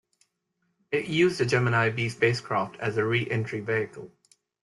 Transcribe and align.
It 0.89 1.09
used 1.09 1.39
a 1.41 1.45
Gemini 1.45 1.91
B 1.91 2.09
spacecraft 2.09 2.75
as 2.77 2.97
a 2.97 3.05
reentry 3.05 3.59
vehicle. 3.59 4.11